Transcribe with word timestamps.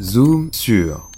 Zoom 0.00 0.50
sur. 0.52 1.10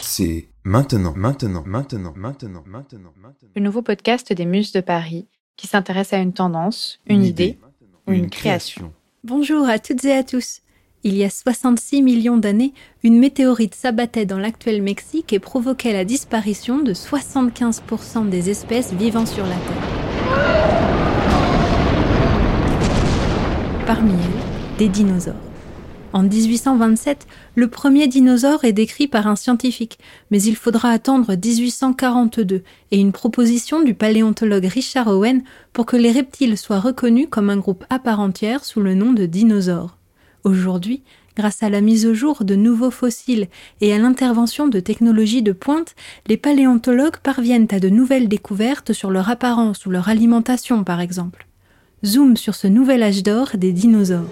C'est 0.00 0.48
maintenant, 0.64 1.12
maintenant, 1.16 1.64
maintenant, 1.66 2.12
maintenant, 2.16 2.62
maintenant, 2.66 3.12
maintenant. 3.16 3.50
Le 3.54 3.60
nouveau 3.60 3.82
podcast 3.82 4.32
des 4.32 4.44
Muses 4.44 4.72
de 4.72 4.80
Paris 4.80 5.26
qui 5.56 5.66
s'intéresse 5.66 6.12
à 6.12 6.18
une 6.18 6.32
tendance, 6.32 7.00
une, 7.06 7.24
idée, 7.24 7.58
ou 8.06 8.12
une, 8.12 8.30
création. 8.30 8.92
Bonjour 9.24 9.68
à 9.68 9.78
toutes 9.78 10.04
et 10.04 10.12
à 10.12 10.22
tous. 10.22 10.62
Il 11.02 11.16
y 11.16 11.24
a 11.24 11.30
66 11.30 12.02
millions 12.02 12.36
d'années, 12.38 12.74
une 13.02 13.18
météorite 13.18 13.74
s'abattait 13.74 14.26
dans 14.26 14.38
l'actuel 14.38 14.82
Mexique 14.82 15.32
et 15.32 15.38
provoquait 15.38 15.92
la 15.92 16.04
disparition 16.04 16.78
de 16.78 16.94
75% 16.94 18.28
des 18.28 18.50
espèces 18.50 18.92
vivant 18.92 19.26
sur 19.26 19.44
la 19.44 19.56
Terre. 19.56 19.82
Parmi 23.86 24.12
elles, 24.12 24.76
des 24.78 24.88
dinosaures. 24.88 25.34
En 26.14 26.22
1827, 26.22 27.26
le 27.54 27.68
premier 27.68 28.08
dinosaure 28.08 28.64
est 28.64 28.72
décrit 28.72 29.08
par 29.08 29.26
un 29.26 29.36
scientifique, 29.36 29.98
mais 30.30 30.42
il 30.42 30.56
faudra 30.56 30.90
attendre 30.90 31.34
1842 31.34 32.62
et 32.90 32.98
une 32.98 33.12
proposition 33.12 33.82
du 33.82 33.92
paléontologue 33.92 34.64
Richard 34.64 35.08
Owen 35.08 35.42
pour 35.74 35.84
que 35.84 35.96
les 35.96 36.10
reptiles 36.10 36.56
soient 36.56 36.80
reconnus 36.80 37.28
comme 37.30 37.50
un 37.50 37.58
groupe 37.58 37.84
à 37.90 37.98
part 37.98 38.20
entière 38.20 38.64
sous 38.64 38.80
le 38.80 38.94
nom 38.94 39.12
de 39.12 39.26
dinosaures. 39.26 39.98
Aujourd'hui, 40.44 41.02
grâce 41.36 41.62
à 41.62 41.68
la 41.68 41.82
mise 41.82 42.06
au 42.06 42.14
jour 42.14 42.42
de 42.42 42.54
nouveaux 42.54 42.90
fossiles 42.90 43.48
et 43.82 43.92
à 43.92 43.98
l'intervention 43.98 44.66
de 44.66 44.80
technologies 44.80 45.42
de 45.42 45.52
pointe, 45.52 45.94
les 46.26 46.38
paléontologues 46.38 47.18
parviennent 47.18 47.68
à 47.70 47.80
de 47.80 47.90
nouvelles 47.90 48.28
découvertes 48.28 48.94
sur 48.94 49.10
leur 49.10 49.28
apparence 49.28 49.84
ou 49.84 49.90
leur 49.90 50.08
alimentation 50.08 50.84
par 50.84 51.00
exemple. 51.00 51.46
Zoom 52.04 52.36
sur 52.38 52.54
ce 52.54 52.66
nouvel 52.66 53.02
âge 53.02 53.22
d'or 53.22 53.50
des 53.56 53.72
dinosaures. 53.72 54.30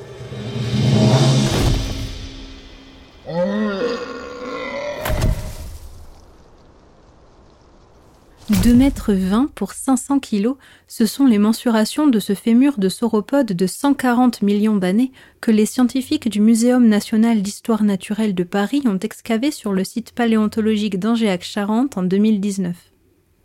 2 8.67 8.75
mètres 8.75 9.13
20 9.13 9.53
pour 9.55 9.75
500 9.75 10.19
kilos, 10.19 10.57
ce 10.89 11.07
sont 11.07 11.25
les 11.25 11.39
mensurations 11.39 12.09
de 12.09 12.19
ce 12.19 12.35
fémur 12.35 12.79
de 12.79 12.89
sauropode 12.89 13.53
de 13.53 13.65
140 13.65 14.43
millions 14.43 14.75
d'années 14.75 15.13
que 15.41 15.53
les 15.53 15.67
scientifiques 15.67 16.29
du 16.29 16.41
Muséum 16.41 16.89
national 16.89 17.43
d'histoire 17.43 17.85
naturelle 17.85 18.35
de 18.35 18.43
Paris 18.43 18.83
ont 18.85 18.99
excavé 18.99 19.53
sur 19.53 19.73
le 19.73 19.85
site 19.85 20.11
paléontologique 20.11 20.99
d'Angéac-Charente 20.99 21.97
en 21.97 22.03
2019. 22.03 22.75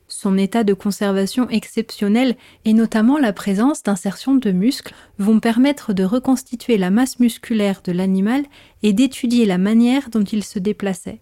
Son 0.07 0.39
état 0.39 0.63
de 0.63 0.73
conservation 0.73 1.47
exceptionnel 1.49 2.35
et 2.65 2.73
notamment 2.73 3.19
la 3.19 3.31
présence 3.31 3.83
d'insertions 3.83 4.33
de 4.33 4.51
muscles 4.51 4.95
vont 5.19 5.39
permettre 5.39 5.93
de 5.93 6.03
reconstituer 6.03 6.79
la 6.79 6.89
masse 6.89 7.19
musculaire 7.19 7.83
de 7.83 7.91
l'animal 7.91 8.43
et 8.81 8.91
d'étudier 8.91 9.45
la 9.45 9.59
manière 9.59 10.09
dont 10.09 10.23
il 10.23 10.43
se 10.43 10.57
déplaçait. 10.57 11.21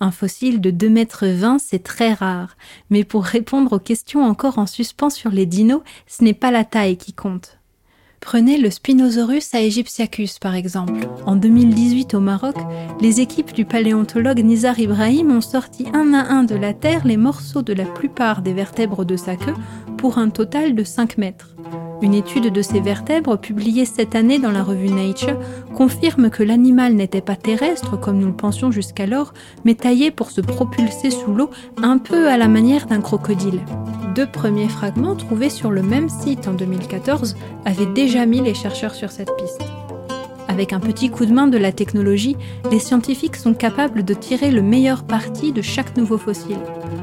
Un 0.00 0.10
fossile 0.12 0.60
de 0.60 0.70
2 0.70 0.88
mètres 0.88 1.26
20, 1.26 1.58
c'est 1.58 1.82
très 1.82 2.12
rare. 2.12 2.56
Mais 2.90 3.04
pour 3.04 3.24
répondre 3.24 3.72
aux 3.72 3.78
questions 3.80 4.22
encore 4.24 4.58
en 4.58 4.66
suspens 4.66 5.10
sur 5.10 5.30
les 5.30 5.46
dinos, 5.46 5.82
ce 6.06 6.22
n'est 6.22 6.34
pas 6.34 6.50
la 6.50 6.64
taille 6.64 6.96
qui 6.96 7.12
compte. 7.12 7.58
Prenez 8.20 8.58
le 8.58 8.70
Spinosaurus 8.70 9.54
aegyptiacus 9.54 10.38
par 10.38 10.54
exemple. 10.54 11.08
En 11.24 11.36
2018 11.36 12.14
au 12.14 12.20
Maroc, 12.20 12.56
les 13.00 13.20
équipes 13.20 13.52
du 13.52 13.64
paléontologue 13.64 14.40
Nizar 14.40 14.78
Ibrahim 14.78 15.30
ont 15.30 15.40
sorti 15.40 15.86
un 15.92 16.12
à 16.14 16.32
un 16.32 16.42
de 16.42 16.56
la 16.56 16.74
terre 16.74 17.06
les 17.06 17.16
morceaux 17.16 17.62
de 17.62 17.72
la 17.72 17.84
plupart 17.84 18.42
des 18.42 18.52
vertèbres 18.52 19.04
de 19.04 19.16
sa 19.16 19.36
queue 19.36 19.54
pour 19.96 20.18
un 20.18 20.30
total 20.30 20.74
de 20.74 20.84
5 20.84 21.18
mètres. 21.18 21.54
Une 22.00 22.14
étude 22.14 22.52
de 22.52 22.62
ces 22.62 22.80
vertèbres 22.80 23.38
publiée 23.38 23.84
cette 23.84 24.14
année 24.14 24.38
dans 24.38 24.52
la 24.52 24.62
revue 24.62 24.90
Nature 24.90 25.36
confirme 25.74 26.30
que 26.30 26.44
l'animal 26.44 26.94
n'était 26.94 27.20
pas 27.20 27.34
terrestre 27.34 27.98
comme 27.98 28.18
nous 28.18 28.28
le 28.28 28.36
pensions 28.36 28.70
jusqu'alors, 28.70 29.34
mais 29.64 29.74
taillé 29.74 30.12
pour 30.12 30.30
se 30.30 30.40
propulser 30.40 31.10
sous 31.10 31.34
l'eau 31.34 31.50
un 31.82 31.98
peu 31.98 32.28
à 32.28 32.36
la 32.36 32.46
manière 32.46 32.86
d'un 32.86 33.00
crocodile. 33.00 33.60
Deux 34.14 34.26
premiers 34.26 34.68
fragments 34.68 35.16
trouvés 35.16 35.50
sur 35.50 35.70
le 35.70 35.82
même 35.82 36.08
site 36.08 36.46
en 36.46 36.52
2014 36.52 37.36
avaient 37.64 37.92
déjà 37.92 38.26
mis 38.26 38.40
les 38.40 38.54
chercheurs 38.54 38.94
sur 38.94 39.10
cette 39.10 39.34
piste. 39.36 39.62
Avec 40.48 40.72
un 40.72 40.80
petit 40.80 41.10
coup 41.10 41.26
de 41.26 41.32
main 41.32 41.46
de 41.46 41.58
la 41.58 41.72
technologie, 41.72 42.34
les 42.72 42.78
scientifiques 42.78 43.36
sont 43.36 43.52
capables 43.52 44.02
de 44.02 44.14
tirer 44.14 44.50
le 44.50 44.62
meilleur 44.62 45.06
parti 45.06 45.52
de 45.52 45.60
chaque 45.60 45.96
nouveau 45.96 46.16
fossile. 46.16 46.58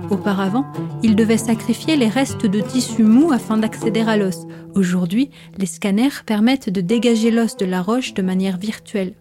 Auparavant, 0.09 0.65
ils 1.03 1.15
devaient 1.15 1.37
sacrifier 1.37 1.95
les 1.95 2.09
restes 2.09 2.47
de 2.47 2.59
tissu 2.59 3.03
mou 3.03 3.31
afin 3.31 3.57
d'accéder 3.57 4.01
à 4.01 4.17
l'os. 4.17 4.47
Aujourd'hui, 4.73 5.29
les 5.57 5.67
scanners 5.67 6.23
permettent 6.25 6.71
de 6.71 6.81
dégager 6.81 7.29
l'os 7.29 7.55
de 7.55 7.65
la 7.65 7.83
roche 7.83 8.15
de 8.15 8.23
manière 8.23 8.57
virtuelle. 8.57 9.13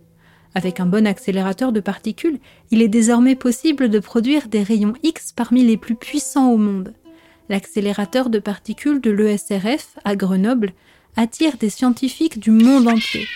Avec 0.54 0.80
un 0.80 0.86
bon 0.86 1.06
accélérateur 1.06 1.70
de 1.70 1.80
particules, 1.80 2.38
il 2.70 2.80
est 2.80 2.88
désormais 2.88 3.34
possible 3.34 3.90
de 3.90 3.98
produire 3.98 4.48
des 4.48 4.62
rayons 4.62 4.94
X 5.02 5.32
parmi 5.32 5.64
les 5.64 5.76
plus 5.76 5.96
puissants 5.96 6.50
au 6.50 6.56
monde. 6.56 6.94
L'accélérateur 7.50 8.30
de 8.30 8.38
particules 8.38 9.02
de 9.02 9.10
l'ESRF, 9.10 9.98
à 10.02 10.16
Grenoble, 10.16 10.72
attire 11.14 11.58
des 11.58 11.70
scientifiques 11.70 12.38
du 12.38 12.52
monde 12.52 12.88
entier. 12.88 13.26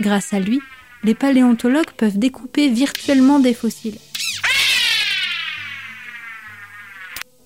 Grâce 0.00 0.32
à 0.32 0.38
lui, 0.38 0.60
les 1.02 1.14
paléontologues 1.14 1.90
peuvent 1.96 2.18
découper 2.18 2.68
virtuellement 2.68 3.40
des 3.40 3.54
fossiles. 3.54 3.98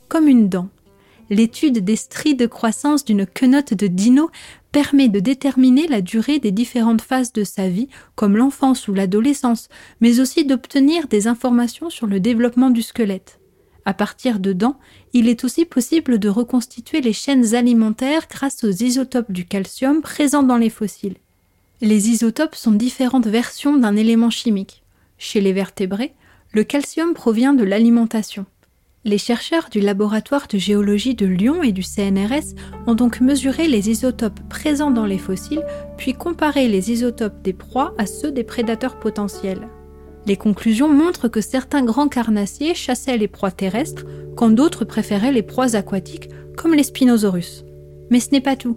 Comme 0.09 0.29
une 0.29 0.51
dent, 0.51 0.69
l'étude 1.31 1.79
des 1.79 1.97
stries 1.97 2.35
de 2.35 2.45
croissance 2.45 3.07
d'une 3.07 3.25
quenotte 3.25 3.73
de 3.73 3.87
dino 3.87 4.31
permet 4.71 5.09
de 5.09 5.21
déterminer 5.21 5.87
la 5.87 6.03
durée 6.03 6.39
des 6.39 6.51
différentes 6.51 7.01
phases 7.01 7.33
de 7.33 7.45
sa 7.45 7.69
vie, 7.69 7.89
comme 8.17 8.37
l'enfance 8.37 8.87
ou 8.89 8.93
l'adolescence, 8.93 9.71
mais 10.01 10.21
aussi 10.21 10.45
d'obtenir 10.45 11.09
des 11.09 11.29
informations 11.29 11.89
sur 11.89 12.07
le 12.07 12.21
développement 12.21 12.69
du 12.69 12.83
squelette. 12.83 13.39
À 13.87 13.95
partir 13.95 14.39
de 14.39 14.53
dents, 14.53 14.79
il 15.15 15.29
est 15.29 15.45
aussi 15.45 15.65
possible 15.65 16.19
de 16.19 16.29
reconstituer 16.29 17.01
les 17.01 17.13
chaînes 17.15 17.55
alimentaires 17.55 18.27
grâce 18.31 18.63
aux 18.63 18.71
isotopes 18.71 19.33
du 19.33 19.47
calcium 19.47 20.03
présents 20.03 20.43
dans 20.43 20.59
les 20.59 20.71
fossiles. 20.71 21.17
Les 21.85 22.11
isotopes 22.11 22.55
sont 22.55 22.71
différentes 22.71 23.27
versions 23.27 23.77
d'un 23.77 23.97
élément 23.97 24.31
chimique. 24.31 24.85
Chez 25.19 25.41
les 25.41 25.53
vertébrés, 25.53 26.15
le 26.53 26.63
calcium 26.63 27.13
provient 27.13 27.55
de 27.55 27.65
l'alimentation. 27.65 28.47
Les 29.03 29.19
chercheurs 29.19 29.69
du 29.69 29.81
laboratoire 29.81 30.47
de 30.47 30.59
géologie 30.59 31.17
de 31.17 31.27
Lyon 31.27 31.65
et 31.65 31.73
du 31.73 31.83
CNRS 31.83 32.55
ont 32.87 32.95
donc 32.95 33.21
mesuré 33.21 33.67
les 33.67 33.91
isotopes 33.91 34.39
présents 34.49 34.93
dans 34.93 35.07
les 35.07 35.19
fossiles, 35.19 35.65
puis 35.97 36.15
comparé 36.15 36.69
les 36.69 36.93
isotopes 36.93 37.43
des 37.43 37.53
proies 37.53 37.95
à 37.99 38.07
ceux 38.07 38.31
des 38.31 38.45
prédateurs 38.45 39.01
potentiels. 39.01 39.67
Les 40.25 40.37
conclusions 40.37 40.89
montrent 40.89 41.27
que 41.27 41.41
certains 41.41 41.83
grands 41.83 42.07
carnassiers 42.07 42.77
chassaient 42.77 43.19
les 43.19 43.27
proies 43.27 43.51
terrestres, 43.51 44.05
quand 44.37 44.51
d'autres 44.51 44.85
préféraient 44.85 45.33
les 45.33 45.43
proies 45.43 45.75
aquatiques, 45.75 46.29
comme 46.57 46.75
les 46.75 46.85
Spinosaurus. 46.85 47.65
Mais 48.09 48.21
ce 48.21 48.31
n'est 48.31 48.41
pas 48.41 48.55
tout. 48.55 48.77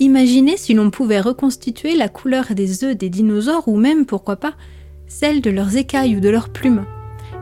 Imaginez 0.00 0.56
si 0.56 0.74
l'on 0.74 0.90
pouvait 0.90 1.20
reconstituer 1.20 1.94
la 1.96 2.08
couleur 2.08 2.54
des 2.54 2.84
œufs 2.84 2.96
des 2.96 3.10
dinosaures 3.10 3.68
ou 3.68 3.76
même, 3.76 4.06
pourquoi 4.06 4.36
pas, 4.36 4.54
celle 5.06 5.40
de 5.40 5.50
leurs 5.50 5.76
écailles 5.76 6.16
ou 6.16 6.20
de 6.20 6.28
leurs 6.28 6.48
plumes. 6.48 6.84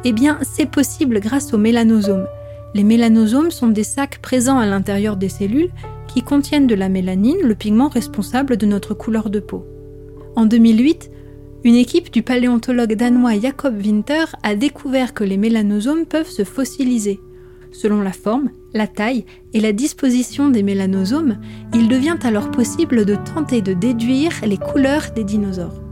Eh 0.04 0.12
bien, 0.12 0.38
c'est 0.42 0.70
possible 0.70 1.20
grâce 1.20 1.54
aux 1.54 1.58
mélanosomes. 1.58 2.26
Les 2.74 2.84
mélanosomes 2.84 3.50
sont 3.50 3.68
des 3.68 3.84
sacs 3.84 4.18
présents 4.20 4.58
à 4.58 4.66
l'intérieur 4.66 5.16
des 5.16 5.28
cellules 5.28 5.70
qui 6.08 6.22
contiennent 6.22 6.66
de 6.66 6.74
la 6.74 6.88
mélanine, 6.88 7.40
le 7.42 7.54
pigment 7.54 7.88
responsable 7.88 8.56
de 8.56 8.66
notre 8.66 8.94
couleur 8.94 9.30
de 9.30 9.40
peau. 9.40 9.64
En 10.36 10.44
2008, 10.44 11.10
une 11.64 11.76
équipe 11.76 12.12
du 12.12 12.22
paléontologue 12.22 12.94
danois 12.94 13.38
Jacob 13.38 13.76
Winter 13.78 14.24
a 14.42 14.54
découvert 14.56 15.14
que 15.14 15.24
les 15.24 15.36
mélanosomes 15.36 16.06
peuvent 16.06 16.28
se 16.28 16.44
fossiliser. 16.44 17.20
Selon 17.70 18.02
la 18.02 18.12
forme, 18.12 18.50
la 18.74 18.86
taille 18.86 19.24
et 19.52 19.60
la 19.60 19.72
disposition 19.72 20.48
des 20.48 20.62
mélanosomes, 20.62 21.38
il 21.74 21.88
devient 21.88 22.18
alors 22.22 22.50
possible 22.50 23.04
de 23.04 23.16
tenter 23.16 23.60
de 23.60 23.72
déduire 23.72 24.32
les 24.44 24.58
couleurs 24.58 25.10
des 25.14 25.24
dinosaures. 25.24 25.82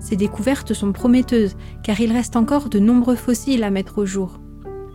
Ces 0.00 0.16
découvertes 0.16 0.74
sont 0.74 0.92
prometteuses 0.92 1.56
car 1.82 2.00
il 2.00 2.12
reste 2.12 2.36
encore 2.36 2.68
de 2.68 2.78
nombreux 2.78 3.16
fossiles 3.16 3.64
à 3.64 3.70
mettre 3.70 3.98
au 3.98 4.06
jour. 4.06 4.40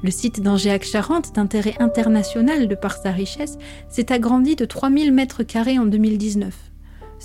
Le 0.01 0.11
site 0.11 0.41
d'Angéac-Charente, 0.41 1.33
d'intérêt 1.35 1.75
international 1.79 2.67
de 2.67 2.75
par 2.75 2.97
sa 2.97 3.11
richesse, 3.11 3.57
s'est 3.87 4.11
agrandi 4.11 4.55
de 4.55 4.65
3000 4.65 5.13
m2 5.13 5.79
en 5.79 5.85
2019. 5.85 6.72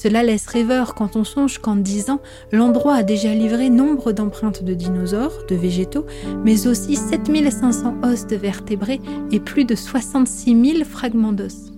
Cela 0.00 0.22
laisse 0.22 0.46
rêveur 0.46 0.94
quand 0.94 1.16
on 1.16 1.24
songe 1.24 1.58
qu'en 1.58 1.74
10 1.74 2.10
ans, 2.10 2.20
l'endroit 2.52 2.94
a 2.94 3.02
déjà 3.02 3.34
livré 3.34 3.68
nombre 3.68 4.12
d'empreintes 4.12 4.62
de 4.62 4.72
dinosaures, 4.72 5.44
de 5.48 5.56
végétaux, 5.56 6.06
mais 6.44 6.68
aussi 6.68 6.94
7500 6.94 7.96
os 8.04 8.28
de 8.28 8.36
vertébrés 8.36 9.00
et 9.32 9.40
plus 9.40 9.64
de 9.64 9.74
66 9.74 10.74
000 10.76 10.84
fragments 10.84 11.32
d'os. 11.32 11.72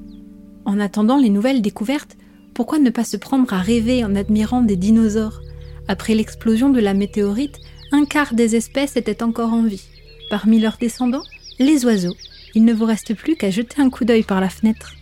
En 0.66 0.78
attendant 0.80 1.16
les 1.16 1.30
nouvelles 1.30 1.62
découvertes, 1.62 2.18
pourquoi 2.52 2.78
ne 2.78 2.90
pas 2.90 3.04
se 3.04 3.16
prendre 3.16 3.50
à 3.54 3.58
rêver 3.58 4.04
en 4.04 4.14
admirant 4.14 4.60
des 4.60 4.76
dinosaures? 4.76 5.40
Après 5.88 6.14
l'explosion 6.14 6.68
de 6.68 6.80
la 6.80 6.92
météorite, 6.92 7.56
un 7.90 8.04
quart 8.04 8.34
des 8.34 8.54
espèces 8.54 8.98
étaient 8.98 9.22
encore 9.22 9.54
en 9.54 9.62
vie. 9.62 9.88
Parmi 10.28 10.60
leurs 10.60 10.76
descendants, 10.76 11.24
les 11.58 11.86
oiseaux. 11.86 12.16
Il 12.54 12.66
ne 12.66 12.74
vous 12.74 12.84
reste 12.84 13.14
plus 13.14 13.36
qu'à 13.36 13.48
jeter 13.48 13.80
un 13.80 13.88
coup 13.88 14.04
d'œil 14.04 14.24
par 14.24 14.42
la 14.42 14.50
fenêtre. 14.50 14.92